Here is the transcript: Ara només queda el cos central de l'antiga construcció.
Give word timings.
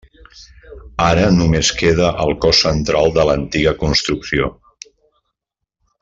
Ara 1.07 1.25
només 1.35 1.69
queda 1.83 2.07
el 2.25 2.33
cos 2.45 2.61
central 2.67 3.13
de 3.21 3.25
l'antiga 3.31 3.73
construcció. 3.85 4.49